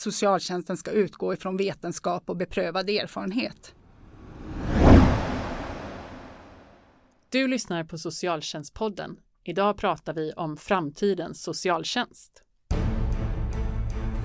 [0.00, 3.74] socialtjänsten ska utgå ifrån vetenskap och beprövad erfarenhet.
[7.28, 9.16] Du lyssnar på Socialtjänstpodden.
[9.44, 12.42] Idag pratar vi om framtidens socialtjänst.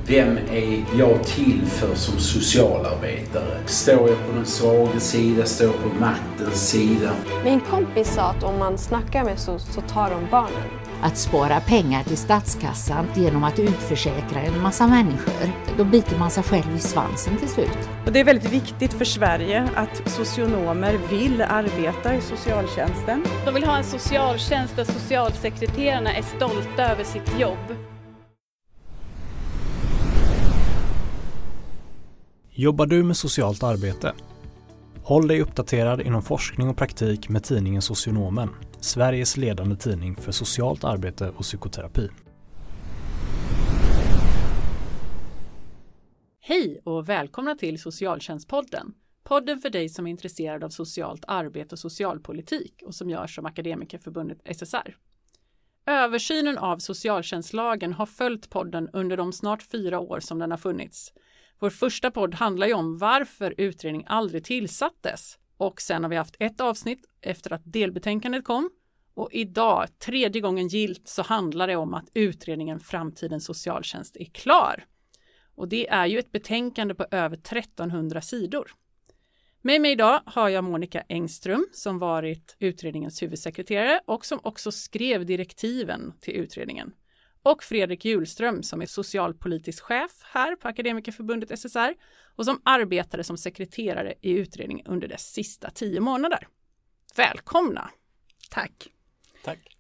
[0.08, 3.68] Vem är jag till för som socialarbetare?
[3.68, 5.46] Står jag på den svaga sida?
[5.46, 7.16] Står jag på maktens sida?
[7.44, 10.85] Min kompis sa att om man snackar med så, så tar de barnen.
[11.02, 16.44] Att spara pengar till statskassan genom att utförsäkra en massa människor, då biter man sig
[16.44, 17.90] själv i svansen till slut.
[18.06, 23.24] Och det är väldigt viktigt för Sverige att socionomer vill arbeta i socialtjänsten.
[23.46, 27.76] De vill ha en socialtjänst där socialsekreterarna är stolta över sitt jobb.
[32.58, 34.14] Jobbar du med socialt arbete?
[35.04, 38.50] Håll dig uppdaterad inom forskning och praktik med tidningen Socionomen,
[38.86, 42.10] Sveriges ledande tidning för socialt arbete och psykoterapi.
[46.40, 48.94] Hej och välkomna till Socialtjänstpodden.
[49.24, 53.46] Podden för dig som är intresserad av socialt arbete och socialpolitik och som görs som
[53.46, 54.98] Akademikerförbundet SSR.
[55.86, 61.14] Översynen av socialtjänstlagen har följt podden under de snart fyra år som den har funnits
[61.60, 65.38] vår första podd handlar ju om varför utredning aldrig tillsattes.
[65.58, 68.70] Och sen har vi haft ett avsnitt efter att delbetänkandet kom.
[69.16, 74.86] Och idag, tredje gången gilt, så handlar det om att utredningen Framtidens socialtjänst är klar.
[75.56, 78.72] Och det är ju ett betänkande på över 1300 sidor.
[79.62, 85.26] Med mig idag har jag Monica Engström som varit utredningens huvudsekreterare och som också skrev
[85.26, 86.94] direktiven till utredningen
[87.46, 91.94] och Fredrik Hjulström som är socialpolitisk chef här på Akademikerförbundet SSR
[92.36, 96.48] och som arbetade som sekreterare i utredningen under dess sista tio månader.
[97.16, 97.90] Välkomna!
[98.50, 98.95] Tack!
[99.46, 99.78] Tack!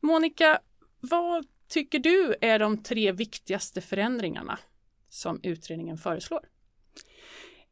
[0.00, 0.58] Monica,
[1.00, 4.58] vad tycker du är de tre viktigaste förändringarna
[5.08, 6.40] som utredningen föreslår?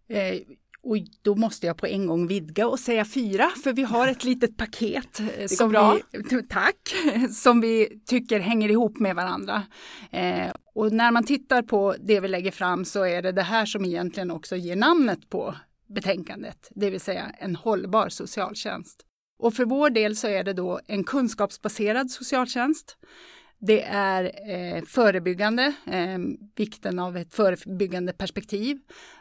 [0.09, 0.41] Eh,
[0.83, 4.25] och då måste jag på en gång vidga och säga fyra, för vi har ett
[4.25, 5.99] litet paket eh, som bra.
[6.12, 6.95] vi, tack,
[7.31, 9.62] som vi tycker hänger ihop med varandra.
[10.11, 13.67] Eh, och när man tittar på det vi lägger fram så är det det här
[13.67, 15.55] som egentligen också ger namnet på
[15.87, 19.06] betänkandet, det vill säga en hållbar socialtjänst.
[19.39, 22.97] Och för vår del så är det då en kunskapsbaserad socialtjänst.
[23.59, 26.19] Det är eh, förebyggande, eh,
[26.57, 28.79] vikten av ett förebyggande perspektiv.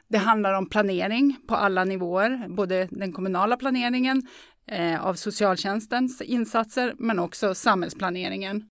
[0.08, 4.28] Det handlar om planering på alla nivåer, både den kommunala planeringen
[4.72, 8.70] eh, av socialtjänstens insatser men också samhällsplaneringen.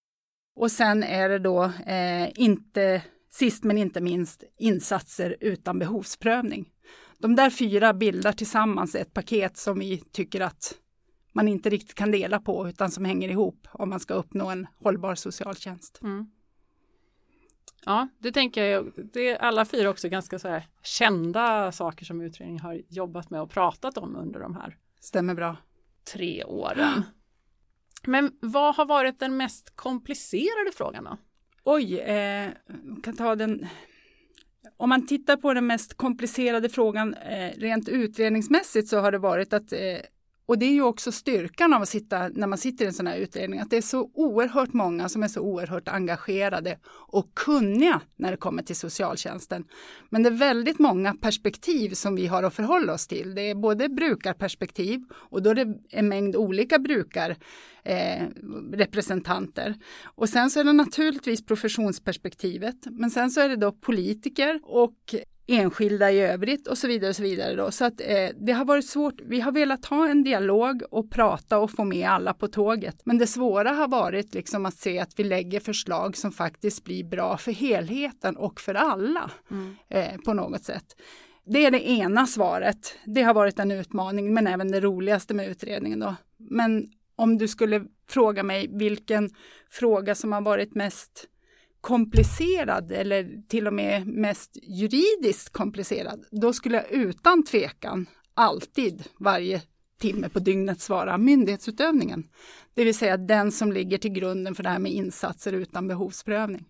[0.57, 6.69] Och sen är det då eh, inte sist men inte minst insatser utan behovsprövning.
[7.19, 10.75] De där fyra bildar tillsammans ett paket som vi tycker att
[11.35, 14.67] man inte riktigt kan dela på utan som hänger ihop om man ska uppnå en
[14.83, 16.01] hållbar socialtjänst.
[16.03, 16.27] Mm.
[17.85, 18.93] Ja, det tänker jag.
[19.13, 23.41] Det är alla fyra också ganska så här kända saker som utredningen har jobbat med
[23.41, 25.57] och pratat om under de här Stämmer bra.
[26.13, 27.03] tre åren.
[28.07, 31.17] Men vad har varit den mest komplicerade frågan då?
[31.65, 32.51] Oj, eh,
[33.03, 33.67] kan ta den.
[34.77, 39.53] Om man tittar på den mest komplicerade frågan eh, rent utredningsmässigt så har det varit
[39.53, 39.79] att eh,
[40.47, 43.07] och det är ju också styrkan av att sitta när man sitter i en sån
[43.07, 48.01] här utredning, att det är så oerhört många som är så oerhört engagerade och kunniga
[48.17, 49.65] när det kommer till socialtjänsten.
[50.11, 53.35] Men det är väldigt många perspektiv som vi har att förhålla oss till.
[53.35, 59.69] Det är både brukarperspektiv och då är det en mängd olika brukarrepresentanter.
[59.69, 59.75] Eh,
[60.05, 65.15] och sen så är det naturligtvis professionsperspektivet, men sen så är det då politiker och
[65.47, 67.11] enskilda i övrigt och så vidare.
[67.11, 67.71] Och så vidare då.
[67.71, 69.21] så att, eh, det har varit svårt.
[69.21, 73.01] Vi har velat ha en dialog och prata och få med alla på tåget.
[73.05, 77.05] Men det svåra har varit liksom att se att vi lägger förslag som faktiskt blir
[77.05, 79.77] bra för helheten och för alla mm.
[79.89, 80.97] eh, på något sätt.
[81.47, 82.99] Det är det ena svaret.
[83.05, 85.99] Det har varit en utmaning, men även det roligaste med utredningen.
[85.99, 86.15] Då.
[86.37, 89.31] Men om du skulle fråga mig vilken
[89.71, 91.29] fråga som har varit mest
[91.85, 99.63] komplicerad eller till och med mest juridiskt komplicerad, då skulle jag utan tvekan alltid varje
[100.01, 102.29] timme på dygnet svara myndighetsutövningen.
[102.75, 106.65] Det vill säga den som ligger till grunden för det här med insatser utan behovsprövning.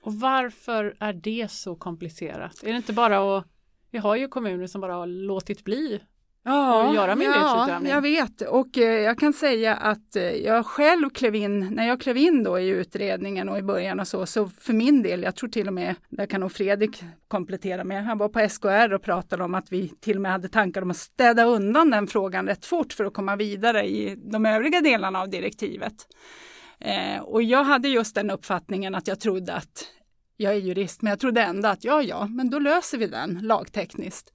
[0.00, 2.62] Och varför är det så komplicerat?
[2.62, 3.46] Är det inte bara att
[3.90, 6.00] vi har ju kommuner som bara har låtit bli
[6.44, 7.90] Ja, göra myndighetsutövning.
[7.90, 11.88] Ja, jag vet och eh, jag kan säga att eh, jag själv klev in, när
[11.88, 15.22] jag klev in då i utredningen och i början och så, så för min del,
[15.22, 18.92] jag tror till och med, där kan nog Fredrik komplettera med, han var på SKR
[18.92, 22.06] och pratade om att vi till och med hade tankar om att städa undan den
[22.06, 25.94] frågan rätt fort för att komma vidare i de övriga delarna av direktivet.
[26.80, 29.88] Eh, och jag hade just den uppfattningen att jag trodde att
[30.36, 33.38] jag är jurist, men jag trodde ändå att ja, ja, men då löser vi den
[33.42, 34.32] lagtekniskt.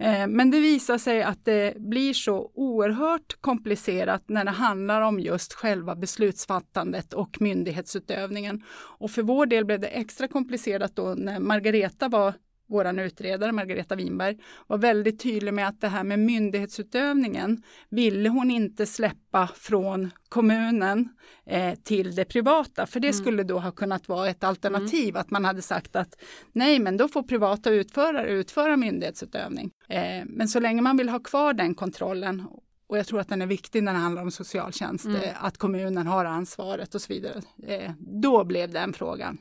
[0.00, 5.20] Eh, men det visar sig att det blir så oerhört komplicerat när det handlar om
[5.20, 8.62] just själva beslutsfattandet och myndighetsutövningen.
[8.98, 12.34] Och för vår del blev det extra komplicerat då när Margareta var
[12.70, 18.50] vår utredare Margareta Winberg var väldigt tydlig med att det här med myndighetsutövningen ville hon
[18.50, 21.08] inte släppa från kommunen
[21.46, 23.18] eh, till det privata, för det mm.
[23.18, 25.20] skulle då ha kunnat vara ett alternativ, mm.
[25.20, 26.16] att man hade sagt att
[26.52, 29.70] nej, men då får privata utförare utföra myndighetsutövning.
[29.88, 32.46] Eh, men så länge man vill ha kvar den kontrollen
[32.90, 35.22] och jag tror att den är viktig när det handlar om socialtjänst, mm.
[35.22, 37.42] Eh, att kommunen har ansvaret och så vidare.
[37.66, 39.38] Eh, då blev den frågan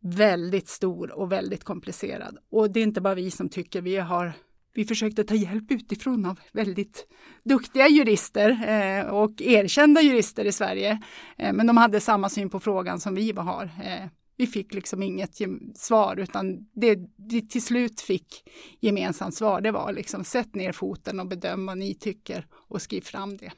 [0.00, 2.38] väldigt stor och väldigt komplicerad.
[2.50, 4.32] Och det är inte bara vi som tycker, vi har
[4.78, 7.06] vi försökte ta hjälp utifrån av väldigt
[7.44, 11.02] duktiga jurister eh, och erkända jurister i Sverige.
[11.38, 13.64] Eh, men de hade samma syn på frågan som vi har.
[13.64, 15.38] Eh, vi fick liksom inget
[15.74, 18.50] svar utan det vi till slut fick
[18.80, 23.00] gemensamt svar det var liksom sätt ner foten och bedöm vad ni tycker och skriv
[23.00, 23.52] fram det.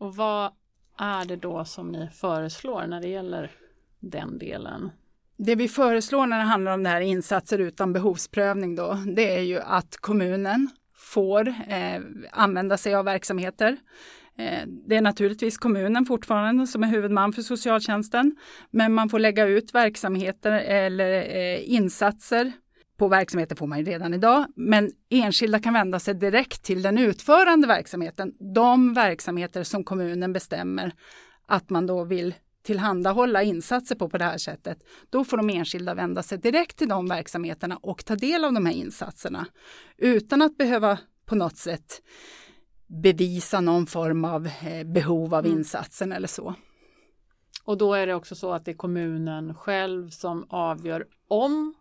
[0.00, 0.52] Och vad
[0.98, 3.50] är det då som ni föreslår när det gäller
[4.00, 4.90] den delen?
[5.38, 9.42] Det vi föreslår när det handlar om det här insatser utan behovsprövning då, det är
[9.42, 12.00] ju att kommunen får eh,
[12.32, 13.76] använda sig av verksamheter.
[14.38, 18.36] Eh, det är naturligtvis kommunen fortfarande som är huvudman för socialtjänsten,
[18.70, 22.52] men man får lägga ut verksamheter eller eh, insatser
[22.98, 26.98] på verksamheter får man ju redan idag, men enskilda kan vända sig direkt till den
[26.98, 28.32] utförande verksamheten.
[28.54, 30.92] De verksamheter som kommunen bestämmer
[31.46, 32.34] att man då vill
[32.66, 34.78] tillhandahålla insatser på på det här sättet,
[35.10, 38.66] då får de enskilda vända sig direkt till de verksamheterna och ta del av de
[38.66, 39.46] här insatserna
[39.96, 42.02] utan att behöva på något sätt
[42.86, 45.58] bevisa någon form av eh, behov av mm.
[45.58, 46.54] insatsen eller så.
[47.64, 51.74] Och då är det också så att det är kommunen själv som avgör om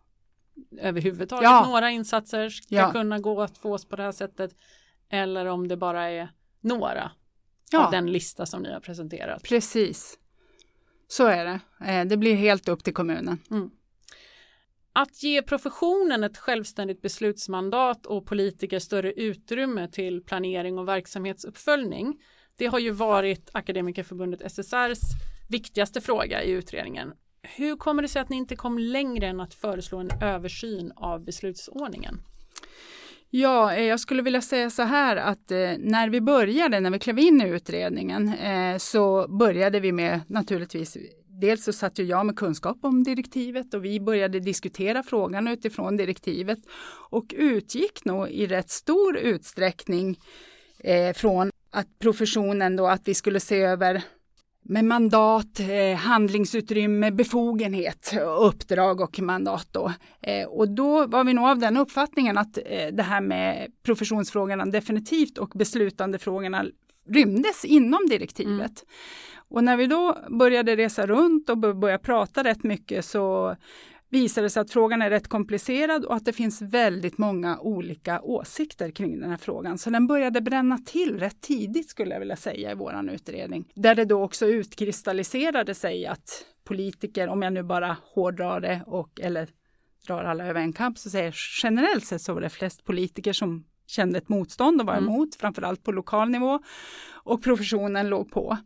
[0.80, 1.68] överhuvudtaget ja.
[1.68, 2.92] några insatser ska ja.
[2.92, 4.56] kunna gå att fås på det här sättet
[5.10, 6.30] eller om det bara är
[6.62, 7.12] några
[7.72, 7.86] ja.
[7.86, 9.44] av den lista som ni har presenterat.
[9.44, 10.20] Precis.
[11.08, 11.60] Så är det.
[11.92, 13.40] Eh, det blir helt upp till kommunen.
[13.52, 13.70] Mm.
[14.94, 22.22] Att ge professionen ett självständigt beslutsmandat och politiker större utrymme till planering och verksamhetsuppföljning,
[22.58, 25.00] det har ju varit Akademikerförbundet SSRs
[25.50, 27.14] viktigaste fråga i utredningen.
[27.42, 31.24] Hur kommer det sig att ni inte kom längre än att föreslå en översyn av
[31.26, 32.22] beslutsordningen?
[33.30, 37.00] Ja, eh, jag skulle vilja säga så här att eh, när vi började, när vi
[37.00, 40.98] klev in i utredningen, eh, så började vi med naturligtvis
[41.42, 45.98] Dels så satt ju jag med kunskap om direktivet och vi började diskutera frågan utifrån
[45.98, 46.60] direktivet
[47.10, 50.20] och utgick nog i rätt stor utsträckning
[50.80, 54.04] eh, från att professionen då att vi skulle se över
[54.68, 59.68] med mandat, eh, handlingsutrymme, befogenhet, uppdrag och mandat.
[59.72, 59.94] Då.
[60.22, 64.66] Eh, och då var vi nog av den uppfattningen att eh, det här med professionsfrågorna
[64.66, 66.66] definitivt och beslutandefrågorna
[67.08, 68.58] rymdes inom direktivet.
[68.58, 68.72] Mm.
[69.50, 73.56] Och när vi då började resa runt och började prata rätt mycket så
[74.10, 78.22] visade det sig att frågan är rätt komplicerad och att det finns väldigt många olika
[78.22, 79.78] åsikter kring den här frågan.
[79.78, 83.72] Så den började bränna till rätt tidigt skulle jag vilja säga i våran utredning.
[83.76, 89.20] Där det då också utkristalliserade sig att politiker, om jag nu bara hårdrar det och
[89.22, 89.50] eller
[90.08, 93.66] drar alla över en kamp, så säger generellt sett så var det flest politiker som
[93.88, 95.10] kände ett motstånd och var mm.
[95.10, 96.60] emot, framförallt på lokal nivå.
[97.14, 98.58] Och professionen låg på.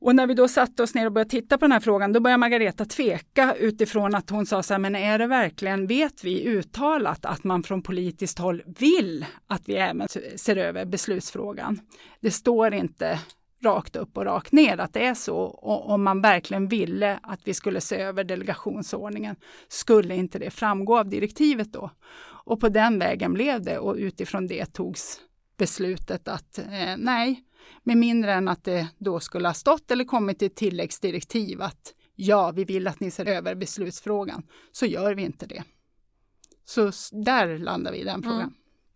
[0.00, 2.20] Och när vi då satte oss ner och började titta på den här frågan, då
[2.20, 6.44] började Margareta tveka utifrån att hon sa så här, men är det verkligen, vet vi
[6.44, 11.80] uttalat att man från politiskt håll vill att vi även ser över beslutsfrågan?
[12.20, 13.20] Det står inte
[13.62, 15.36] rakt upp och rakt ner att det är så.
[15.36, 19.36] Och om man verkligen ville att vi skulle se över delegationsordningen,
[19.68, 21.90] skulle inte det framgå av direktivet då?
[22.44, 25.20] Och på den vägen blev det och utifrån det togs
[25.58, 27.42] beslutet att eh, nej,
[27.82, 32.50] med mindre än att det då skulle ha stått eller kommit ett tilläggsdirektiv att ja,
[32.50, 34.42] vi vill att ni ser över beslutsfrågan,
[34.72, 35.64] så gör vi inte det.
[36.64, 38.22] Så där landar vi i den mm.
[38.22, 38.40] frågan.
[38.40, 38.54] Mm.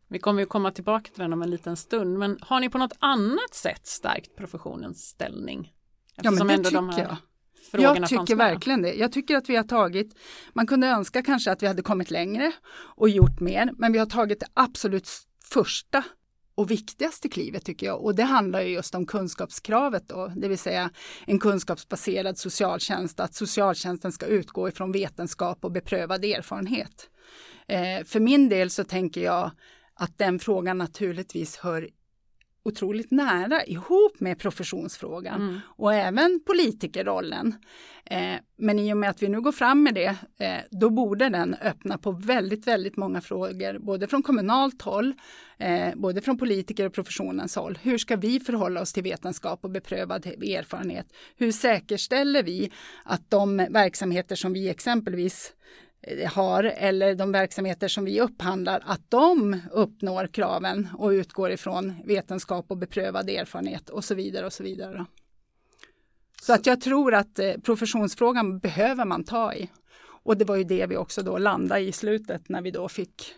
[0.09, 2.79] Vi kommer ju komma tillbaka till den om en liten stund, men har ni på
[2.79, 5.73] något annat sätt stärkt professionens ställning?
[6.23, 7.17] ja, men det tycker jag.
[7.73, 8.95] Jag tycker verkligen det.
[8.95, 10.19] Jag tycker att vi har tagit,
[10.53, 14.07] man kunde önska kanske att vi hade kommit längre och gjort mer, men vi har
[14.07, 15.09] tagit det absolut
[15.45, 16.05] första
[16.61, 18.05] och viktigaste klivet tycker jag.
[18.05, 20.91] Och det handlar ju just om kunskapskravet då, det vill säga
[21.27, 27.11] en kunskapsbaserad socialtjänst, att socialtjänsten ska utgå ifrån vetenskap och beprövad erfarenhet.
[27.69, 29.51] Eh, för min del så tänker jag
[29.95, 31.89] att den frågan naturligtvis hör
[32.63, 35.61] otroligt nära ihop med professionsfrågan Mm.
[35.67, 37.55] och även politikerrollen.
[38.05, 41.29] Eh, men i och med att vi nu går fram med det, eh, då borde
[41.29, 45.15] den öppna på väldigt, väldigt många frågor, både från kommunalt håll,
[45.59, 47.79] eh, både från politiker och professionens håll.
[47.83, 51.07] Hur ska vi förhålla oss till vetenskap och beprövad erfarenhet?
[51.37, 52.71] Hur säkerställer vi
[53.05, 55.53] att de verksamheter som vi exempelvis
[56.27, 62.67] har eller de verksamheter som vi upphandlar att de uppnår kraven och utgår ifrån vetenskap
[62.69, 65.07] och beprövad erfarenhet och så vidare och så vidare.
[66.43, 69.71] Så att jag tror att eh, professionsfrågan behöver man ta i.
[70.23, 73.35] Och det var ju det vi också då landade i slutet när vi då fick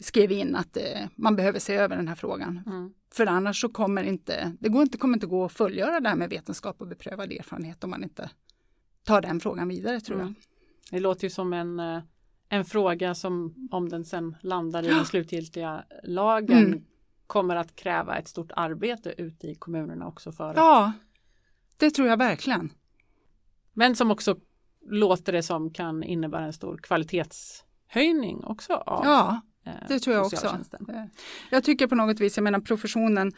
[0.00, 2.62] skrev in att eh, man behöver se över den här frågan.
[2.66, 2.92] Mm.
[3.12, 6.16] För annars så kommer inte, det går inte, kommer inte gå att fullgöra det här
[6.16, 8.30] med vetenskap och beprövad erfarenhet om man inte
[9.04, 10.34] tar den frågan vidare tror jag.
[10.90, 12.02] Det låter ju som en, eh,
[12.48, 16.84] en fråga som om den sen landar i den slutgiltiga lagen Mm.
[17.26, 20.92] kommer att kräva ett stort arbete ute i kommunerna också för Ja,
[21.76, 22.72] det tror jag verkligen.
[23.72, 24.36] men som också
[24.90, 30.26] låter det som kan innebära en stor kvalitetshöjning också av Ja, eh, det tror jag
[30.26, 30.46] också.
[30.88, 31.04] Eh,
[31.50, 33.32] Jag tycker på något vis, jag menar professionen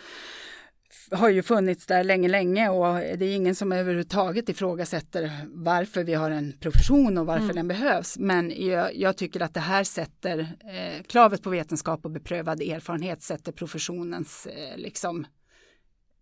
[1.10, 6.14] har ju funnits där länge, länge och det är ingen som överhuvudtaget ifrågasätter varför vi
[6.14, 7.56] har en profession och varför Mm.
[7.56, 8.18] den behövs.
[8.18, 13.22] Men jag, jag tycker att det här sätter eh, kravet på vetenskap och beprövad erfarenhet
[13.22, 15.26] sätter professionens eh, liksom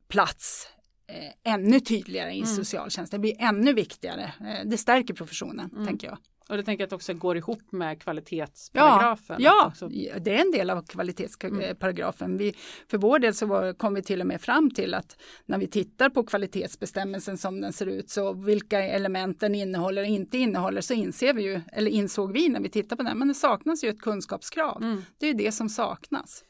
[0.08, 0.68] plats
[1.08, 2.46] eh, ännu tydligare i Mm.
[2.46, 3.20] socialtjänsten.
[3.20, 4.22] Det blir ännu viktigare.
[4.40, 5.86] Eh, det stärker professionen, Mm.
[5.86, 6.18] tänker jag.
[6.50, 9.36] Och det tänker jag att också går ihop med kvalitetsparagrafen.
[9.38, 9.88] Ja, Också.
[9.88, 12.36] det är en del av kvalitetsparagrafen.
[12.36, 12.54] Vi,
[12.88, 15.16] för vår del så var, kom vi till och med fram till att
[15.46, 20.08] när vi tittar på kvalitetsbestämmelsen som den ser ut så vilka element den innehåller och
[20.08, 23.28] inte innehåller så inser vi ju, eller insåg vi när vi tittar på den, men
[23.28, 24.82] det saknas ju ett kunskapskrav.
[24.82, 25.02] Mm.
[25.18, 26.44] Det är det som saknas.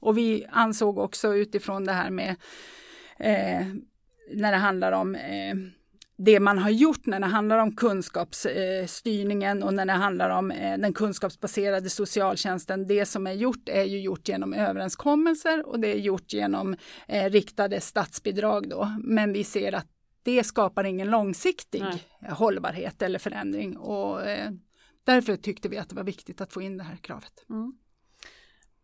[0.00, 2.36] Och vi ansåg också utifrån det här med
[3.18, 3.66] eh,
[4.34, 5.54] när det handlar om eh,
[6.18, 10.78] det man har gjort när det handlar om kunskapsstyrningen och när det handlar om eh,
[10.78, 12.86] den kunskapsbaserade socialtjänsten.
[12.86, 16.76] Det som är gjort är ju gjort genom överenskommelser och det är gjort genom
[17.08, 18.96] eh, riktade statsbidrag då.
[19.04, 19.86] Men vi ser att
[20.22, 22.32] det skapar ingen långsiktig Nej.
[22.32, 24.50] hållbarhet eller förändring och eh,
[25.04, 27.44] därför tyckte vi att det var viktigt att få in det här kravet.
[27.50, 27.72] Mm.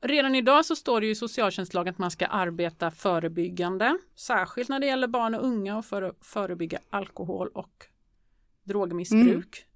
[0.04, 4.80] Redan idag så står det ju i socialtjänstlagen att man ska arbeta förebyggande, särskilt när
[4.80, 7.86] det gäller barn och unga och för att förebygga alkohol och
[8.64, 9.66] drogmissbruk.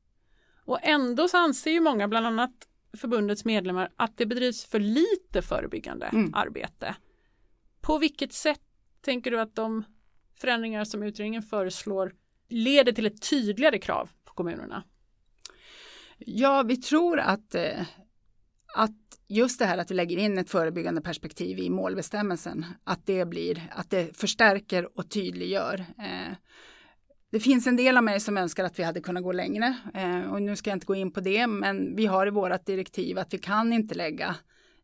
[0.64, 5.42] Och ändå så anser ju många, bland annat förbundets medlemmar, att det bedrivs för lite
[5.42, 6.34] förebyggande Mm.
[6.34, 6.96] arbete.
[7.80, 8.62] På vilket sätt
[9.00, 9.84] tänker du att de
[10.34, 12.14] förändringar som utredningen föreslår
[12.48, 14.82] leder till ett tydligare krav på kommunerna?
[16.18, 17.86] Ja, vi tror att, eh,
[18.76, 23.24] att just det här att vi lägger in ett förebyggande perspektiv i målbestämmelsen, att det
[23.24, 25.84] blir, att det förstärker och tydliggör.
[25.98, 26.36] Eh,
[27.32, 30.32] det finns en del av mig som önskar att vi hade kunnat gå längre eh,
[30.32, 33.18] och nu ska jag inte gå in på det, men vi har i vårat direktiv
[33.18, 34.36] att vi kan inte lägga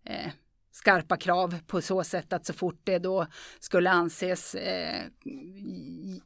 [0.06, 0.32] eh,
[0.72, 3.26] skarpa krav på så sätt att så fort det då
[3.60, 5.02] skulle anses eh,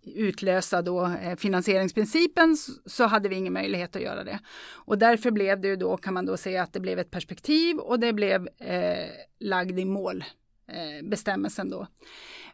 [0.02, 4.38] utlösa då eh, finansieringsprincipen så hade vi ingen möjlighet att göra det.
[4.70, 7.76] Och därför blev det ju då kan man då säga att det blev ett perspektiv
[7.76, 9.10] och det blev eh,
[9.40, 10.24] lagd i mål
[10.68, 11.86] eh, bestämmelsen då.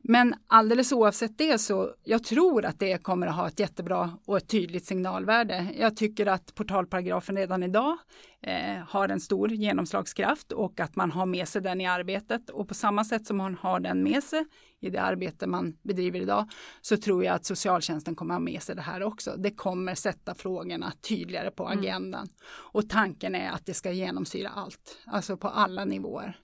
[0.04, 4.37] Men alldeles oavsett det så jag tror att det kommer att ha ett jättebra och
[4.37, 5.66] ett tydligt signalvärde.
[5.78, 7.97] Jag tycker att portalparagrafen redan idag
[8.40, 12.68] eh, har en stor genomslagskraft och att man har med sig den i arbetet och
[12.68, 14.44] på samma sätt som man har den med sig
[14.80, 18.76] i det arbete man bedriver idag så tror jag att socialtjänsten kommer ha med sig
[18.76, 19.35] det här också.
[19.37, 21.78] Det kommer sätta frågorna tydligare på Mm.
[21.78, 22.28] agendan
[22.73, 26.37] och tanken är att det ska genomsyra allt, alltså på alla nivåer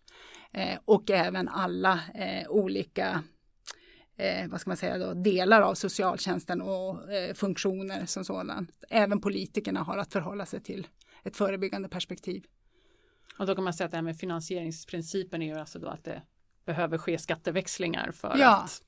[0.52, 3.22] eh, och även alla eh, olika
[4.18, 8.70] eh, vad ska man säga då, delar av socialtjänsten och eh, funktioner som sådant.
[8.90, 10.86] Även politikerna har att förhålla sig till
[11.24, 12.44] ett förebyggande perspektiv.
[13.38, 16.04] Och då kan man säga att det här med finansieringsprincipen är ju alltså då att
[16.04, 16.22] det
[16.64, 18.82] behöver ske skatteväxlingar för Ja, att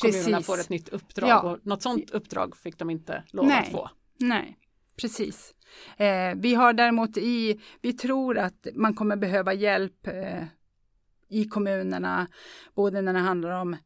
[0.00, 0.46] kommunerna precis.
[0.46, 1.28] får ett nytt uppdrag.
[1.28, 1.40] Ja.
[1.40, 3.62] Och något sådant uppdrag fick de inte lov Nej.
[3.62, 3.90] att få.
[4.18, 4.58] Nej,
[4.96, 5.54] precis.
[5.96, 10.44] Eh, vi har däremot i, vi tror att man kommer behöva hjälp eh,
[11.28, 12.26] i kommunerna,
[12.74, 13.76] både när det handlar om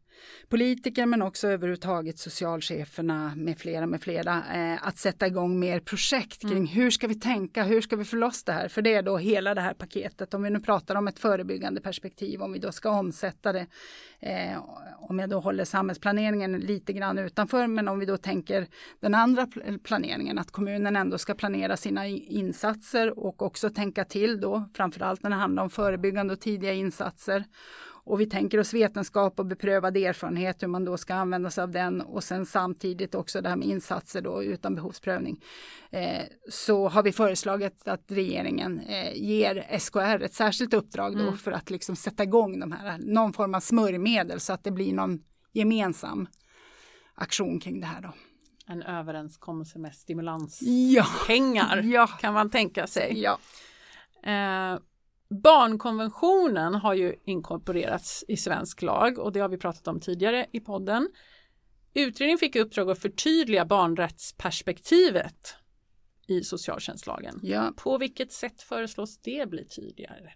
[0.49, 6.41] politiker men också överhuvudtaget socialcheferna med flera med flera eh, att sätta igång mer projekt
[6.41, 6.67] kring Mm.
[6.67, 8.69] hur ska vi tänka, hur ska vi få loss det här?
[8.69, 10.35] För det är då hela det här paketet.
[10.35, 13.67] Om vi nu pratar om ett förebyggande perspektiv, om vi då ska omsätta det,
[14.21, 14.59] eh,
[14.99, 18.67] om jag då håller samhällsplaneringen lite grann utanför, men om vi då tänker
[19.01, 24.41] den andra pl- planeringen, att kommunen ändå ska planera sina insatser och också tänka till
[24.41, 27.45] då, framförallt när det handlar om förebyggande och tidiga insatser
[28.07, 31.71] Och vi tänker oss vetenskap och beprövad erfarenhet hur man då ska använda sig av
[31.71, 35.41] den och sen samtidigt också det här med insatser då utan behovsprövning.
[35.91, 41.37] Eh, så har vi föreslagit att regeringen eh, ger SKR ett särskilt uppdrag då Mm.
[41.39, 44.93] för att liksom sätta igång de här, någon form av smörjmedel så att det blir
[44.93, 45.19] någon
[45.53, 46.29] gemensam
[47.15, 48.13] aktion kring det här då.
[48.69, 53.23] En överenskommelse med stimulanspengar Ja, ja, kan man tänka sig.
[53.23, 53.39] ja.
[54.33, 54.79] Eh,
[55.29, 60.61] barnkonventionen har ju inkorporerats i svensk lag och det har vi pratat om tidigare i
[60.61, 61.09] podden.
[61.95, 65.57] Utredningen fick i uppdrag att förtydliga barnrättsperspektivet
[66.27, 67.41] i socialtjänstlagen.
[67.43, 67.73] ja.
[67.77, 70.33] På vilket sätt föreslås det bli tydligare?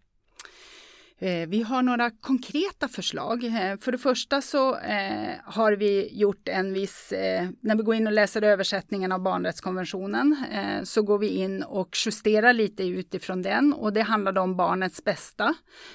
[1.23, 3.45] Eh, Vi har några konkreta förslag.
[3.45, 7.13] Eh, För det första så eh, har vi gjort en viss,
[7.61, 10.37] när vi går in och läser översättningen av barnrättskonventionen
[10.85, 15.55] så går vi in och justerar lite utifrån den och det handlar om barnets bästa.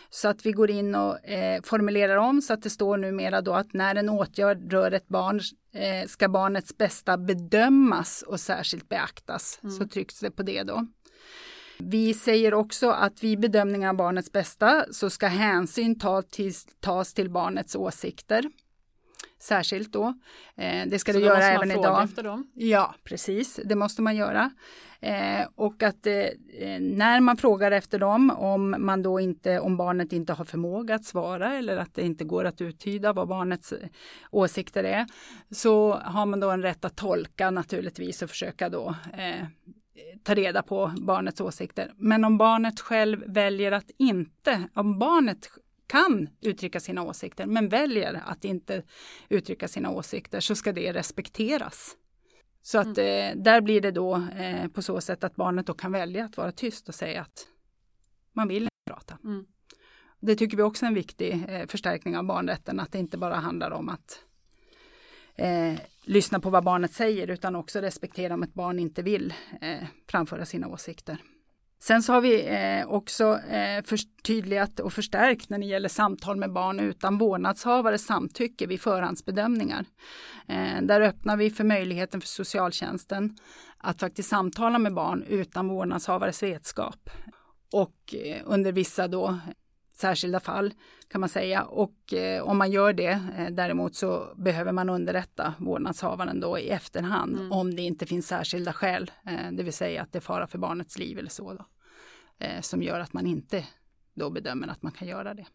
[0.09, 1.17] Så att vi går in och
[1.63, 5.41] formulerar om så att det står numera då att när en åtgärd rör ett barn
[6.07, 9.59] ska barnets bästa bedömas och särskilt beaktas.
[9.79, 10.87] Så trycks det på det då.
[11.77, 15.99] Vi säger också att vid bedömningen av barnets bästa så ska hänsyn
[16.79, 18.43] tas till barnets åsikter.
[19.39, 20.13] Särskilt då.
[20.55, 22.03] Eh, det ska Så då göra även idag.
[22.03, 22.51] efter dem.
[22.53, 23.59] Ja, precis.
[23.65, 24.51] Det måste man göra.
[24.99, 26.25] Eh, och att eh,
[26.79, 31.05] när man frågar efter dem, om man då inte, om barnet inte har förmåga att
[31.05, 33.73] svara eller att det inte går att uttyda vad barnets
[34.31, 35.05] åsikter är,
[35.51, 38.95] så har man då en rätt att tolka naturligtvis och försöka då
[40.23, 41.93] ta reda på barnets åsikter.
[41.97, 45.49] Men om barnet själv väljer att inte, om barnet
[45.87, 48.83] kan uttrycka sina åsikter men väljer att inte
[49.29, 51.97] uttrycka sina åsikter så ska det respekteras.
[52.61, 55.91] Så att eh, där blir det då eh, på så sätt att barnet då kan
[55.91, 57.47] välja att vara tyst och säga att
[58.33, 59.17] man vill inte prata.
[59.23, 59.45] Mm.
[60.19, 63.35] Det tycker vi också är en viktig eh, förstärkning av barnrätten, att det inte bara
[63.35, 64.19] handlar om att
[66.05, 70.45] lyssna på vad barnet säger utan också respektera om ett barn inte vill eh, framföra
[70.45, 71.17] sina åsikter.
[71.79, 76.53] Sen så har vi eh, också eh, förtydligat och förstärkt när det gäller samtal med
[76.53, 79.85] barn utan vårdnadshavares samtycke vid förhandsbedömningar.
[80.47, 83.37] Eh, där öppnar vi för möjligheten för socialtjänsten
[83.77, 87.09] att faktiskt samtala med barn utan vårdnadshavares vetskap.
[87.73, 89.39] Och eh, under vissa då
[89.97, 90.73] särskilda fall
[91.07, 91.63] kan man säga.
[91.63, 96.69] Och eh, om man gör det eh, däremot så behöver man underrätta vårdnadshavaren då i
[96.69, 97.51] efterhand Mm.
[97.51, 100.57] om det inte finns särskilda skäl, eh, det vill säga att det är fara för
[100.57, 101.65] barnets liv eller så då,
[102.45, 103.63] eh, som gör att man inte
[104.15, 105.45] då bedömer att man kan göra det.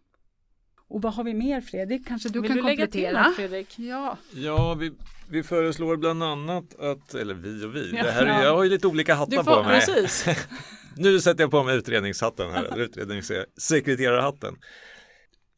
[0.88, 2.06] Och vad har vi mer Fredrik?
[2.08, 3.26] Kanske du Vill kan du lägga till komplettera?
[3.26, 3.78] något Fredrik?
[3.78, 4.92] Ja, Ja, vi,
[5.28, 8.70] vi föreslår bland annat att, eller vi och vi, det här, är- jag har ju
[8.70, 9.80] lite olika hattar Du på får, mig.
[9.86, 10.26] precis.
[10.96, 14.56] Nu sätter jag på mig utredningshatten här, utredningssekreterarhatten.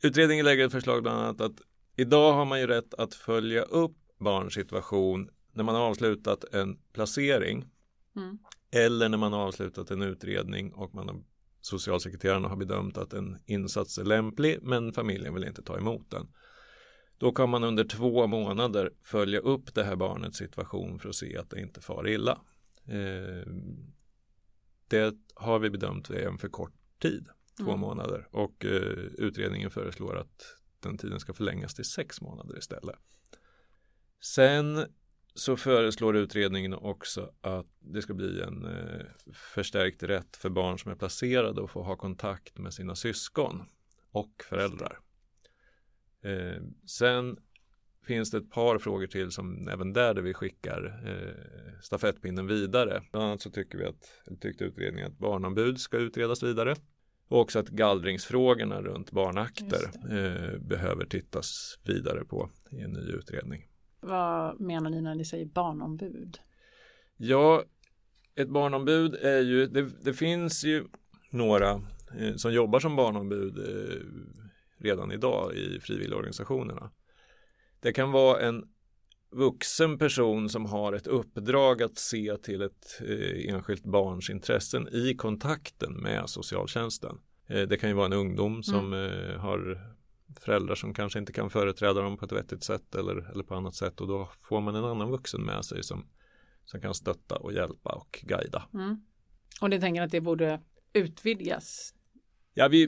[0.03, 1.61] Utredningen lägger ett förslag bland annat att
[1.97, 6.79] idag har man ju rätt att följa upp barns situation när man har avslutat en
[6.92, 7.64] placering
[8.16, 8.38] Mm.
[8.71, 11.23] eller när man har avslutat en utredning och man har,
[11.61, 16.29] socialsekreterarna har bedömt att en insats är lämplig men familjen vill inte ta emot den.
[17.18, 21.37] Då kan man under två månader följa upp det här barnets situation för att se
[21.37, 22.38] att det inte far illa.
[22.88, 23.47] Eh,
[24.92, 27.81] det har vi bedömt är en för kort tid, två Mm.
[27.81, 32.96] månader och eh, utredningen föreslår att den tiden ska förlängas till sex månader istället.
[34.20, 34.85] Sen
[35.35, 39.07] så föreslår utredningen också att det ska bli en eh,
[39.55, 43.62] förstärkt rätt för barn som är placerade att få ha kontakt med sina syskon
[44.11, 44.98] och föräldrar.
[46.22, 47.37] Eh, sen
[48.07, 53.03] finns det ett par frågor till som även där, där vi skickar eh, stafettpinnen vidare.
[53.12, 56.75] Bland annat så tycker vi att, tyckte utredningen att barnombud ska utredas vidare.
[57.29, 63.67] Och också att gallringsfrågorna runt barnakter eh, behöver tittas vidare på i en ny utredning.
[64.01, 66.38] Vad menar ni när ni säger barnombud?
[67.17, 67.65] Ja,
[68.35, 70.85] ett barnombud är ju, det, det finns ju
[71.31, 71.71] några
[72.19, 74.01] eh, som jobbar som barnombud eh,
[74.79, 76.91] redan idag i frivilligorganisationerna.
[77.83, 78.68] Det kan vara en
[79.31, 85.14] vuxen person som har ett uppdrag att se till ett eh, enskilt barns intressen i
[85.14, 87.18] kontakten med socialtjänsten.
[87.47, 89.92] Eh, det kan ju vara en ungdom som eh, har
[90.40, 93.75] föräldrar som kanske inte kan företräda dem på ett vettigt sätt eller, eller på annat
[93.75, 96.07] sätt och då får man en annan vuxen med sig som,
[96.64, 98.68] som kan stötta och hjälpa och guida.
[98.75, 99.05] Mm.
[99.61, 100.61] Och ni tänker att det borde
[100.92, 101.95] utvidgas?
[102.55, 102.87] Ja, vi,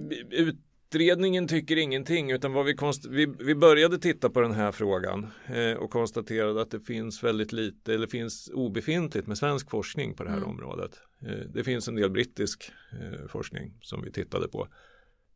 [0.95, 5.27] utredningen tycker ingenting utan vad vi, konst, vi, vi började titta på den här frågan
[5.47, 10.25] eh, och konstaterade att det finns väldigt lite eller finns obefintligt med svensk forskning på
[10.25, 10.49] det här Mm.
[10.49, 11.01] området.
[11.27, 14.69] Eh, det finns en del brittisk eh, forskning som vi tittade på.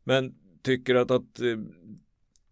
[0.03, 1.57] Men tycker att, att eh,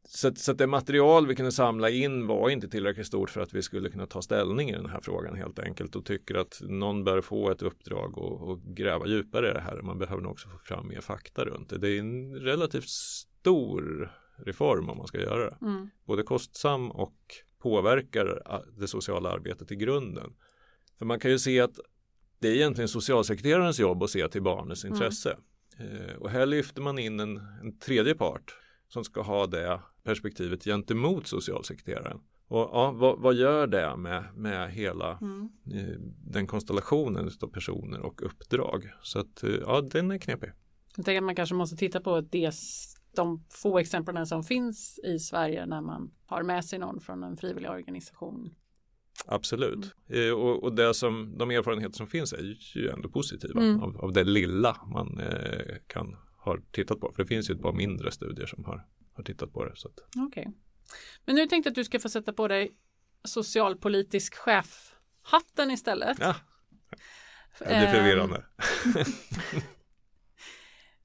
[0.10, 3.62] så, så det material vi kunde samla in var inte tillräckligt stort för att vi
[3.62, 7.22] skulle kunna ta ställning i den här frågan helt enkelt och tycker att någon bör
[7.22, 9.82] få ett uppdrag och, och gräva djupare i det här.
[9.82, 11.78] Man behöver nog också få fram mer fakta runt det.
[11.78, 15.58] Det är en relativt stor reform om man ska göra det.
[15.62, 15.90] Mm.
[16.06, 17.16] Både kostsam och
[17.60, 18.42] påverkar
[18.80, 20.34] det sociala arbetet i grunden.
[20.98, 21.80] För man kan ju se att
[22.40, 24.96] det är egentligen socialsekreterarens jobb att se till barnets Mm.
[24.96, 25.38] intresse.
[25.80, 28.56] Eh, och här lyfter man in en, en tredje part
[28.88, 32.20] som ska ha det perspektivet gentemot socialsekreteraren.
[32.48, 35.50] Och ja, vad, vad gör det med, med hela Mm.
[35.74, 35.96] eh,
[36.32, 38.92] den konstellationen av personer och uppdrag?
[39.02, 40.52] Så att eh, ja, den är knepig.
[40.96, 42.54] Jag tänker att man kanske måste titta på det,
[43.16, 47.38] de få exemplen som finns i Sverige när man har med sig någon från en
[47.38, 48.50] frivillig organisation.
[49.26, 49.96] Absolut.
[50.10, 53.84] Eh, och, och det som, de erfarenheter som finns är ju ändå positiva Mm.
[53.84, 56.16] av, av det lilla man eh, kan
[56.48, 57.12] ha tittat på.
[57.16, 59.76] För det finns ju ett par mindre studier som har, har tittat på det.
[59.76, 60.48] Så att, Okej.
[61.26, 62.72] Men nu tänkte jag att du ska få sätta på dig
[63.24, 66.18] socialpolitisk chef-hatten istället.
[66.20, 66.36] ja,
[67.60, 68.46] det blir Ehm, förvirrande.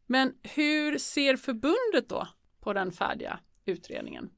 [0.07, 2.29] Men hur ser förbundet då
[2.61, 4.31] på den färdiga utredningen?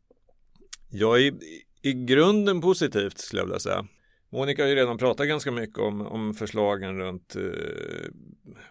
[0.90, 3.86] Jag är i, i grunden positivt skulle jag vilja säga.
[4.34, 7.42] Monica har ju redan pratat ganska mycket om, om förslagen runt eh,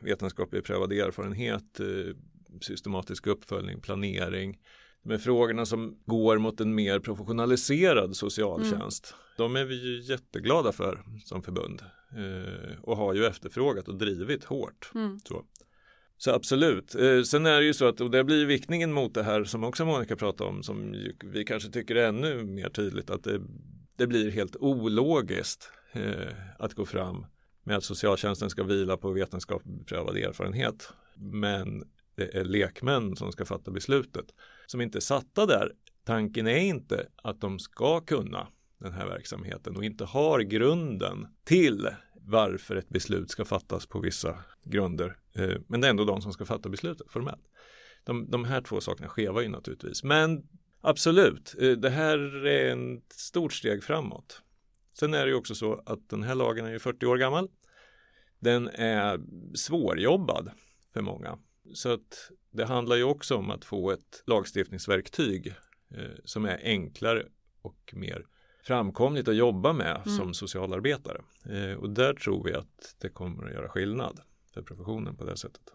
[0.01, 2.15] vetenskaplig prövad erfarenhet, eh,
[2.61, 4.59] systematisk uppföljning, planering.
[5.03, 9.15] Med frågorna som går mot en mer professionaliserad socialtjänst.
[9.37, 14.43] De är vi ju jätteglada för som förbund eh, och har ju efterfrågat och drivit
[14.43, 14.91] hårt.
[14.95, 15.19] Mm.
[15.19, 15.45] Så.
[16.17, 16.95] Så absolut.
[16.95, 19.63] Eh, sen är det ju så att, och det blir viktningen mot det här som
[19.63, 23.41] också Monica pratade om, som vi kanske tycker är ännu mer tydligt, att det,
[23.97, 27.25] det blir helt ologiskt eh, att gå fram
[27.63, 30.93] med att socialtjänsten ska vila på vetenskapligt beprövad erfarenhet.
[31.15, 31.83] Men
[32.15, 34.25] det är lekmän som ska fatta beslutet,
[34.65, 35.71] som inte är satta där.
[36.05, 38.47] Tanken är inte att de ska kunna
[38.79, 44.37] den här verksamheten och inte har grunden till varför ett beslut ska fattas på vissa
[44.63, 45.17] grunder.
[45.35, 47.43] Eh, men det är ändå de som ska fatta beslutet formellt.
[48.03, 50.03] De, de här två sakerna skevar ju naturligtvis.
[50.03, 50.47] Men
[50.83, 54.41] absolut, eh, det här är ett stort steg framåt.
[54.99, 57.49] Sen är det ju också så att den här lagen är ju 40 år gammal.
[58.39, 59.19] Den är
[59.55, 60.51] svårjobbad
[60.93, 61.37] för många.
[61.73, 65.47] Så att det handlar ju också om att få ett lagstiftningsverktyg
[65.89, 67.25] eh, som är enklare
[67.61, 68.25] och mer
[68.63, 70.17] framkomligt att jobba med Mm.
[70.17, 71.21] som socialarbetare.
[71.45, 74.19] Eh, och där tror vi att det kommer att göra skillnad
[74.53, 75.73] för professionen på det sättet.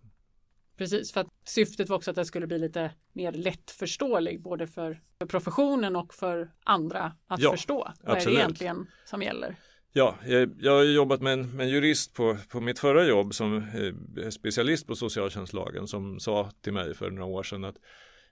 [0.76, 5.00] Precis, för att syftet var också att det skulle bli lite mer lättförståelig både för,
[5.18, 7.92] för professionen och för andra att Ja, förstå.
[8.02, 8.38] Vad är absolut.
[8.38, 9.56] det egentligen som gäller?
[9.92, 13.34] Ja, jag, jag har jobbat med en, med en jurist på, på mitt förra jobb
[13.34, 17.76] som eh, specialist på socialtjänstlagen som sa till mig för några år sedan att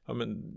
[0.06, 0.56] ja, men,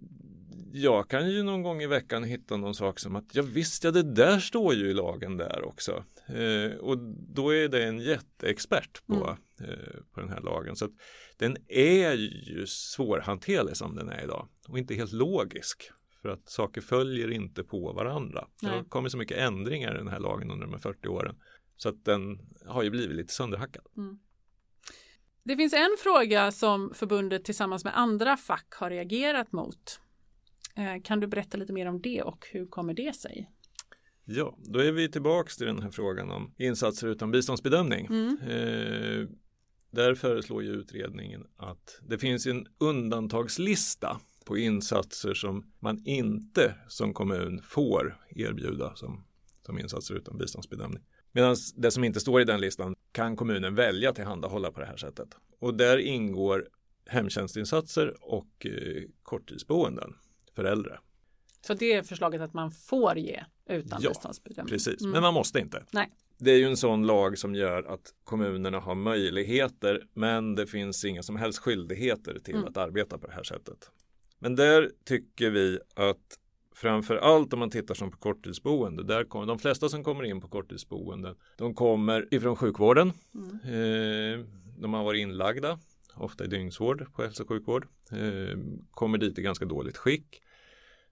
[0.73, 3.91] jag kan ju någon gång i veckan hitta någon sak som att jag visste ja,
[3.91, 6.03] det där står ju i lagen där också.
[6.27, 6.97] Eh, och
[7.35, 10.75] då är det en jätteexpert på, eh, på den här lagen.
[10.75, 10.91] Så att
[11.37, 15.91] den är ju svårhanterlig som den är idag och inte helt logisk.
[16.21, 18.47] För att saker följer inte på varandra.
[18.61, 18.85] Det har Nej.
[18.89, 21.35] kommit så mycket ändringar i den här lagen under de här 40 åren.
[21.77, 23.83] Så att den har ju blivit lite sönderhackad.
[25.49, 29.99] Det finns en fråga som förbundet tillsammans med andra fack har reagerat mot.
[30.75, 33.51] Eh, Kan du berätta lite mer om det och hur kommer det sig?
[34.25, 38.05] Ja, då är vi tillbaks till den här frågan om insatser utan biståndsbedömning.
[38.05, 38.37] Mm.
[38.41, 39.27] Eh,
[39.91, 47.13] där föreslår ju utredningen att det finns en undantagslista på insatser som man inte som
[47.13, 49.25] kommun får erbjuda som,
[49.65, 51.03] som insatser utan biståndsbedömning.
[51.31, 54.97] Medan det som inte står i den listan kan kommunen välja tillhandahålla på det här
[54.97, 55.27] sättet.
[55.59, 56.67] Och där ingår
[57.05, 60.13] hemtjänstinsatser och eh, korttidsboenden
[60.55, 60.99] för äldre.
[61.61, 64.71] Så det är förslaget att man får ge utan Ja, biståndsbedömning.
[64.71, 65.11] Precis, Mm.
[65.11, 65.83] men man måste inte.
[65.91, 66.09] Nej.
[66.37, 71.05] Det är ju en sån lag som gör att kommunerna har möjligheter men det finns
[71.05, 72.67] inga som helst skyldigheter till Mm.
[72.67, 73.91] att arbeta på det här sättet.
[74.39, 76.39] Men där tycker vi att
[76.81, 80.41] framför allt om man tittar som på korttidsboende, där kommer de flesta som kommer in
[80.41, 83.13] på korttidsboenden, de kommer ifrån sjukvården.
[83.35, 83.49] Mm.
[83.53, 84.45] Eh,
[84.77, 85.79] de har varit inlagda,
[86.15, 88.57] ofta i dygnsvård på hälso och sjukvård, eh,
[88.91, 90.41] kommer dit i ganska dåligt skick.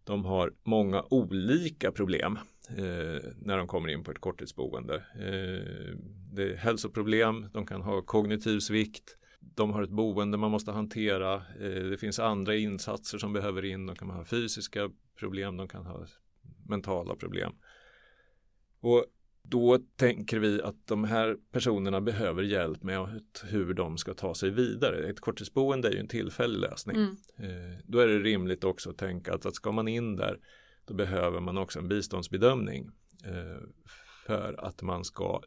[0.03, 4.95] De har många olika problem eh, när de kommer in på ett korttidsboende.
[4.95, 5.97] Eh,
[6.33, 9.17] det är hälsoproblem, de kan ha kognitiv svikt,
[9.55, 13.85] de har ett boende man måste hantera, eh, det finns andra insatser som behöver in,
[13.85, 16.05] de kan ha fysiska problem, de kan ha
[16.67, 17.53] mentala problem.
[18.79, 19.05] Och
[19.49, 24.49] då tänker vi att de här personerna behöver hjälp med hur de ska ta sig
[24.49, 25.09] vidare.
[25.09, 26.95] Ett korttidsboende är ju en tillfällig lösning.
[26.95, 27.15] Mm.
[27.37, 30.39] Eh, då är det rimligt också att tänka att, att ska man in där
[30.85, 32.89] då behöver man också en biståndsbedömning
[33.25, 33.61] eh,
[34.25, 35.41] för att man ska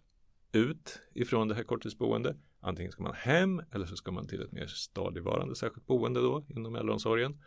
[0.52, 2.36] ut ifrån det här korttidsboende.
[2.60, 6.46] Antingen ska man hem eller så ska man till ett mer stadigvarande särskilt boende då
[6.48, 7.42] inom äldreomsorgen.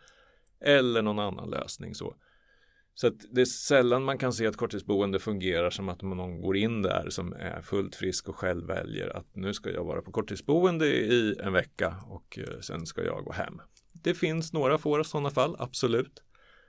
[0.60, 2.14] Eller någon annan lösning så.
[2.94, 6.56] Så att det är sällan man kan se att korttidsboende fungerar som att någon går
[6.56, 10.12] in där som är fullt frisk och själv väljer att nu ska jag vara på
[10.12, 13.60] korttidsboende i en vecka och eh, sen ska jag gå hem.
[13.92, 16.22] Det finns några få sådana fall, absolut.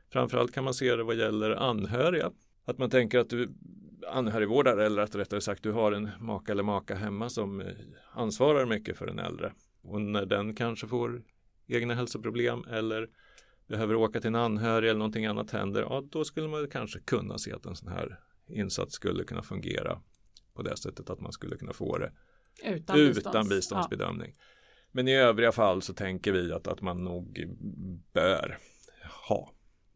[0.10, 2.32] Framförallt kan man se det vad gäller anhöriga.
[2.66, 3.50] Att man tänker att du
[4.10, 7.68] anhörigvårdare eller att rättare sagt du har en maka eller maka hemma som eh,
[8.12, 9.54] ansvarar mycket för den äldre.
[9.82, 11.24] Och när den kanske får
[11.68, 13.10] egna hälsoproblem eller
[13.68, 17.38] behöver åka till en anhörig eller någonting annat händer, ja då skulle man kanske kunna
[17.38, 20.02] se att en sån här insats skulle kunna fungera
[20.54, 22.12] på det sättet att man skulle kunna få det
[22.63, 23.50] utan, utan bistånds.
[23.50, 24.34] biståndsbedömning.
[24.38, 24.44] Ja.
[24.91, 27.46] Men i övriga fall så tänker vi att, att man nog
[28.13, 28.58] bör
[29.28, 29.52] ha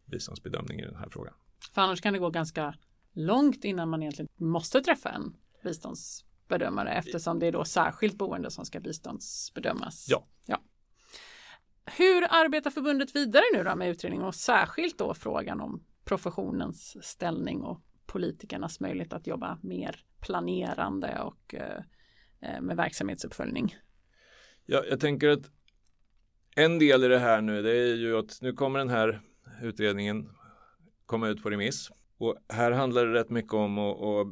[0.05, 1.33] biståndsbedömning i den här frågan.
[1.73, 2.73] För annars kan det gå ganska
[3.19, 8.65] långt innan man egentligen måste träffa en biståndsbedömare eftersom det är då särskilt boende som
[8.65, 10.05] ska biståndsbedömas.
[10.09, 10.27] Ja.
[10.45, 10.61] ja.
[11.97, 17.61] Hur arbetar förbundet vidare nu då med utredningen och särskilt då frågan om professionens ställning
[17.61, 21.81] och politikernas möjlighet att jobba mer planerande och eh,
[22.61, 23.75] med verksamhetsuppföljning?
[24.65, 25.51] Ja, jag tänker att
[26.55, 29.21] en del i det här nu det är ju att nu kommer den här
[29.61, 30.29] utredningen
[31.05, 34.27] komma ut på remiss och här handlar det rätt mycket om att, att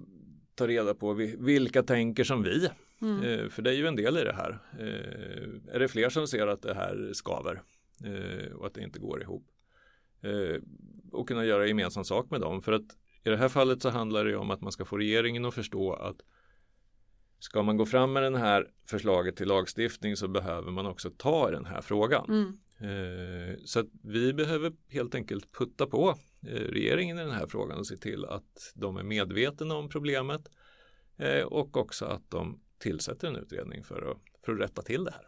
[0.56, 2.70] ta reda på vilka tänker som vi
[3.02, 3.24] Mm.
[3.24, 4.60] Eh, för det är ju en del i det här.
[4.80, 7.62] Eh, är det fler som ser att det här skaver
[8.06, 9.44] eh, och att det inte går ihop?
[11.12, 12.62] och kunna göra gemensam sak med dem.
[12.62, 15.46] För att i det här fallet så handlar det om att man ska få regeringen
[15.46, 16.16] att förstå att
[17.40, 21.50] ska man gå fram med det här förslaget till lagstiftning så behöver man också ta
[21.50, 22.26] i den här frågan.
[22.30, 22.58] Mm.
[23.66, 27.98] Så att vi behöver helt enkelt putta på regeringen i den här frågan och se
[27.98, 30.42] till att de är medvetna om problemet
[31.46, 35.28] och också att de tillsätter en utredning för att, för att rätta till det här.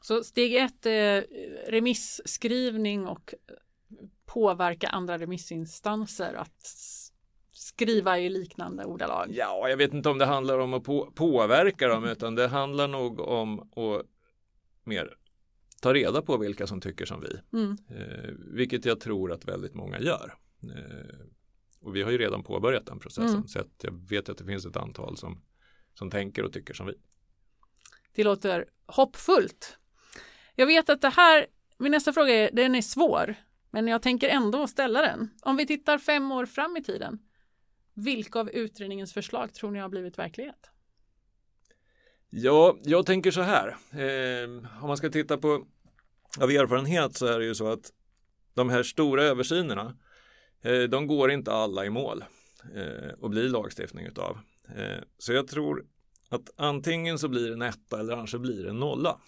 [0.00, 1.26] Så steg ett är
[1.70, 3.34] remisskrivning och
[4.26, 6.66] påverka andra remissinstanser att
[7.52, 9.26] skriva i liknande ordalag?
[9.30, 12.88] Ja, jag vet inte om det handlar om att på, påverka dem utan det handlar
[12.88, 14.06] nog om att
[14.84, 15.14] mer
[15.80, 17.58] ta reda på vilka som tycker som vi.
[17.58, 17.76] Mm.
[17.88, 20.34] Eh, vilket jag tror att väldigt många gör.
[20.62, 21.26] Eh,
[21.80, 23.48] och vi har ju redan påbörjat den processen Mm.
[23.48, 25.40] så jag vet att det finns ett antal som
[25.94, 26.94] som tänker och tycker som vi.
[28.12, 29.78] Det låter hoppfullt.
[30.54, 31.46] Jag vet att det här,
[31.78, 33.34] min nästa fråga är, den är svår,
[33.70, 35.30] men jag tänker ändå ställa den.
[35.42, 37.18] Om vi tittar fem år fram i tiden,
[37.94, 40.70] vilka av utredningens förslag tror ni har blivit verklighet?
[42.30, 43.68] Ja, jag tänker så här.
[43.92, 44.48] Eh,
[44.82, 45.66] om man ska titta på
[46.40, 47.92] av erfarenhet så är det ju så att
[48.54, 49.96] de här stora översynerna,
[50.62, 52.24] eh, de går inte alla i mål
[52.74, 54.38] eh, och blir lagstiftning utav.
[54.76, 55.84] Eh, så jag tror
[56.28, 59.20] att antingen så blir det en etta eller annars så blir det en nolla.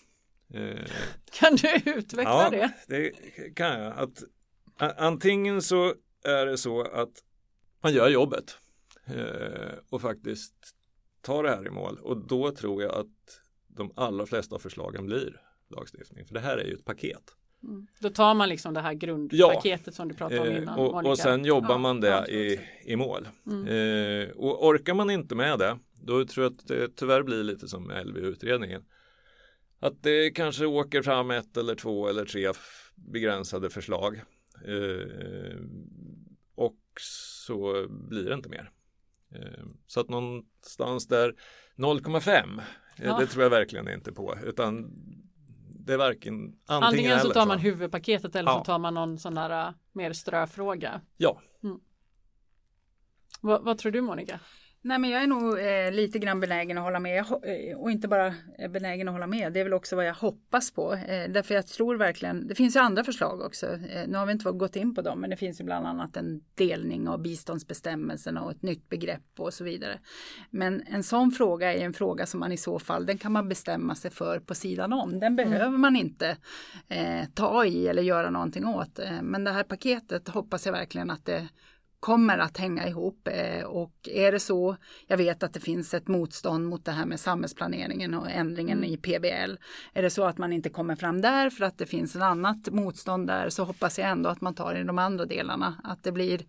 [0.55, 0.87] Eh,
[1.33, 2.73] kan du utveckla ja, det?
[2.87, 3.11] det
[3.55, 3.99] kan jag.
[3.99, 4.23] Att,
[4.99, 7.25] antingen så är det så att
[7.83, 8.59] man gör jobbet
[9.07, 10.55] eh, och faktiskt
[11.21, 15.41] tar det här i mål och då tror jag att de allra flesta förslagen blir
[15.71, 16.27] lagstiftning.
[16.27, 17.37] För det här är ju ett paket.
[17.63, 17.87] Mm.
[18.01, 19.93] Då tar man liksom det här grundpaketet ja.
[19.93, 20.79] som du pratade om innan.
[20.79, 23.29] Och, och sen jobbar ja, man det i, i mål.
[23.47, 23.67] Mm.
[23.67, 27.69] Eh, och orkar man inte med det, då tror jag att det tyvärr blir lite
[27.69, 28.83] som LVU-utredningen.
[29.81, 32.53] Att det kanske åker fram ett eller två eller tre
[32.95, 34.17] begränsade förslag.
[34.67, 35.57] Eh,
[36.55, 38.71] och så blir det inte mer.
[39.35, 41.35] Eh, så att någonstans där
[41.77, 42.61] 0,5
[42.97, 43.19] ja.
[43.19, 44.37] det tror jag verkligen inte på.
[44.45, 44.91] Utan
[45.87, 47.63] det är varken antingen, antingen så tar man så.
[47.63, 48.59] huvudpaketet eller Ja.
[48.59, 51.01] så tar man någon sån där uh, mer ströfråga.
[51.17, 51.41] Ja.
[53.41, 54.41] Vad, vad tror du Monica?
[54.83, 58.09] Nej men jag är nog eh, lite grann benägen att hålla med eh, och inte
[58.09, 59.53] bara eh, benägen att hålla med.
[59.53, 60.93] Det är väl också vad jag hoppas på.
[60.93, 63.67] Eh, därför jag tror verkligen, det finns ju andra förslag också.
[63.67, 66.17] Eh, nu har vi inte gått in på dem men det finns ju bland annat
[66.17, 70.01] en delning av biståndsbestämmelserna och ett nytt begrepp och så vidare.
[70.51, 73.49] Men en sån fråga är en fråga som man i så fall, den kan man
[73.49, 75.21] bestämma sig för på sidan om.
[75.21, 76.37] Den behöver man inte
[76.89, 79.01] eh, ta i eller göra någonting åt.
[79.23, 81.49] Men det här paketet hoppas jag verkligen att det
[82.01, 86.09] kommer att hänga ihop eh, och är det så, jag vet att det finns ett
[86.09, 89.57] motstånd mot det här med samhällsplaneringen och ändringen i PBL.
[89.93, 92.71] Är det så att man inte kommer fram där för att det finns ett annat
[92.71, 96.13] motstånd där så hoppas jag ändå att man tar i de andra delarna, att det
[96.13, 96.43] blir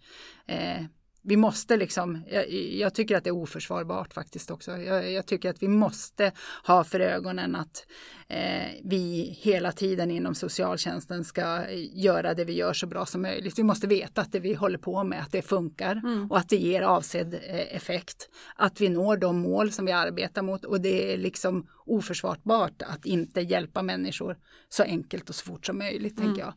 [0.47, 0.83] eh,
[1.23, 4.77] vi måste liksom, jag, jag, tycker att det är oförsvarbart faktiskt också.
[4.77, 6.31] Jag, jag tycker att vi måste
[6.67, 7.85] ha för ögonen att
[8.27, 13.59] eh, vi hela tiden inom socialtjänsten ska göra det vi gör så bra som möjligt.
[13.59, 16.31] Vi måste veta att det vi håller på med, att det funkar mm.
[16.31, 18.29] och att det ger avsedd eh, effekt.
[18.55, 23.05] Att vi når de mål som vi arbetar mot och det är liksom oförsvarbart att
[23.05, 24.37] inte hjälpa människor
[24.69, 26.27] så enkelt och så fort som möjligt, mm.
[26.27, 26.53] tänker jag.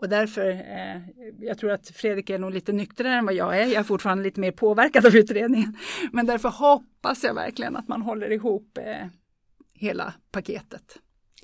[0.00, 1.02] Och därför, eh,
[1.40, 3.66] jag tror att Fredrik är nog lite nyktrare än vad jag är.
[3.66, 5.76] Jag är fortfarande lite mer påverkad av utredningen.
[6.12, 9.06] Men därför hoppas jag verkligen att man håller ihop eh,
[9.74, 10.98] hela paketet.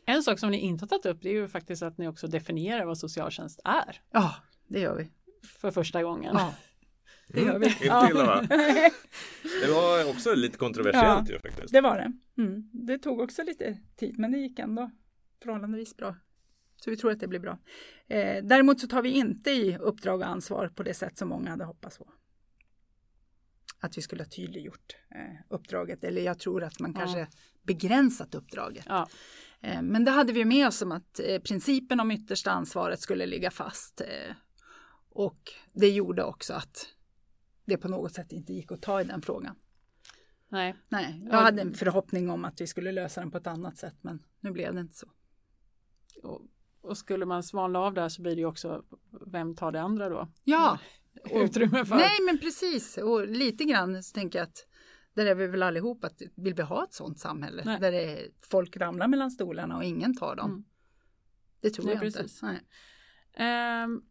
[0.07, 2.27] En sak som ni inte har tagit upp det är ju faktiskt att ni också
[2.27, 4.01] definierar vad socialtjänst är.
[4.11, 4.35] Ja,
[4.69, 5.11] det gör vi.
[5.47, 6.35] För första gången.
[6.39, 6.55] Ja,
[7.29, 7.67] det gör vi.
[7.67, 8.47] Mm, inte illa va?
[9.63, 11.73] Det var också lite kontroversiellt ja, ju faktiskt.
[11.73, 12.13] Det var det.
[12.43, 12.71] Mm.
[12.73, 14.91] Det tog också lite tid men det gick ändå
[15.43, 16.17] förhållandevis bra.
[16.85, 17.59] Så vi tror att det blir bra.
[18.09, 21.51] Eh, däremot så tar vi inte i uppdrag och ansvar på det sätt som många
[21.51, 22.13] hade hoppats på.
[23.81, 27.01] Att vi skulle ha tydliggjort eh, uppdraget eller jag tror att man ja.
[27.01, 27.27] kanske
[27.63, 28.85] begränsat uppdraget.
[28.89, 29.09] Ja.
[29.61, 33.27] Eh, men det hade vi med oss som att eh, principen om yttersta ansvaret skulle
[33.27, 34.01] ligga fast.
[34.01, 34.35] Eh,
[35.11, 36.89] och det gjorde också att
[37.65, 39.57] det på något sätt inte gick att ta i den frågan.
[40.49, 40.75] Nej.
[40.89, 43.97] Nej, jag hade en förhoppning om att vi skulle lösa den på ett annat sätt
[44.01, 45.07] men nu blev det inte så.
[46.23, 46.43] Och
[46.85, 48.85] och skulle man svalna av där så blir det också,
[49.27, 50.29] vem tar det andra då?
[50.45, 50.79] Ja,
[51.31, 51.97] och, utrymme för.
[51.97, 54.67] Nej men precis, och lite grann så tänker jag att
[55.15, 57.81] där är vi väl allihop att vill vi ha ett sådant samhälle Nej.
[57.81, 60.51] där det folk ramlar mellan stolarna och ingen tar dem.
[60.51, 60.65] Mm.
[61.61, 62.43] Det tror Nej, jag precis.
[62.43, 62.61] inte.
[63.85, 64.05] Um,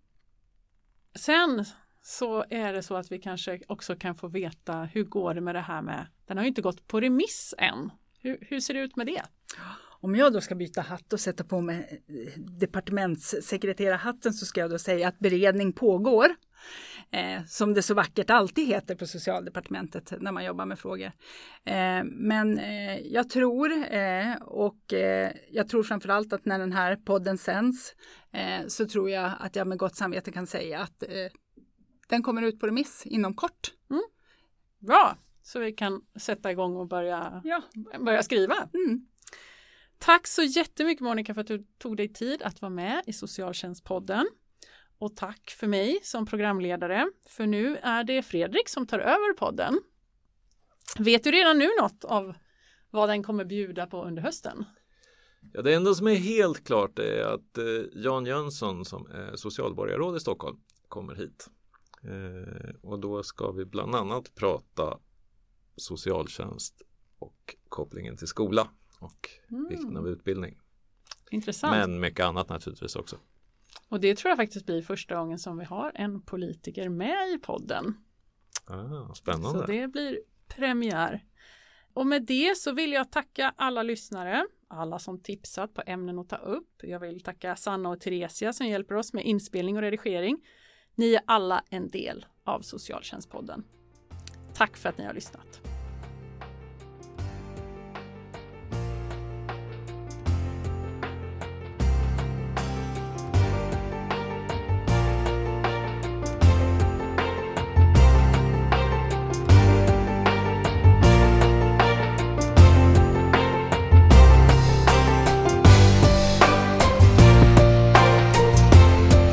[1.15, 1.65] sen
[2.01, 5.55] så är det så att vi kanske också kan få veta hur går det med
[5.55, 7.91] det här med, den har ju inte gått på remiss än.
[8.19, 9.21] Hur, hur ser det ut med det?
[10.03, 14.69] Om jag då ska byta hatt och sätta på mig eh, departementssekreterarhatten så ska jag
[14.69, 16.25] då säga att beredning pågår.
[17.11, 21.11] Eh, som det så vackert alltid heter på socialdepartementet när man jobbar med frågor.
[21.65, 26.95] Eh, men eh, jag tror eh, och eh, jag tror framförallt att när den här
[26.95, 27.95] podden sänds
[28.67, 31.03] så tror jag att jag med gott samvete kan säga att
[32.09, 33.73] den kommer ut på remiss inom kort.
[33.89, 34.03] Mm.
[34.79, 37.61] Bra, så vi kan sätta igång och börja, ja.
[37.99, 38.55] börja skriva.
[38.73, 39.07] Mm.
[40.05, 44.27] Tack så jättemycket Monica för att du tog dig tid att vara med i Socialtjänstpodden.
[44.97, 49.79] Och tack för mig som programledare, för nu är det Fredrik som tar över podden.
[50.99, 52.33] Vet du redan nu något av
[52.89, 54.65] vad den kommer bjuda på under hösten?
[55.53, 57.63] Ja, det enda som är helt klart är att eh,
[57.93, 61.49] Jan Jönsson som är socialborgarråd i Stockholm kommer hit.
[62.03, 64.99] Eh, och då ska vi bland annat prata
[65.75, 66.81] socialtjänst
[67.19, 68.69] och kopplingen till skola
[69.03, 69.67] och mm.
[69.69, 70.59] vikten av utbildning.
[71.31, 71.71] Intressant.
[71.71, 73.17] Men mycket annat naturligtvis också.
[73.89, 77.37] Och det tror jag faktiskt blir första gången som vi har en politiker med i
[77.37, 77.97] podden.
[78.65, 79.59] Ah, spännande.
[79.59, 81.23] Så det blir premiär.
[81.93, 86.29] Och med det så vill jag tacka alla lyssnare, alla som tipsat på ämnen att
[86.29, 86.69] ta upp.
[86.83, 90.37] Jag vill tacka Sanna och Theresia som hjälper oss med inspelning och redigering.
[90.95, 93.63] Ni är alla en del av Socialtjänstpodden.
[94.53, 95.72] Tack för att ni har lyssnat.